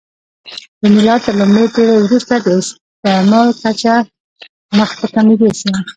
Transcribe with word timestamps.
د 0.81 0.83
میلاد 0.95 1.19
تر 1.25 1.33
لومړۍ 1.39 1.65
پېړۍ 1.73 1.97
وروسته 2.03 2.33
د 2.39 2.47
استعمل 2.59 3.47
کچه 3.61 3.95
مخ 4.77 4.89
په 4.99 5.05
کمېدو 5.15 5.47
شوه 5.59 5.77